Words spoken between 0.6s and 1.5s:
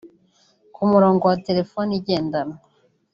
Ku murongo wa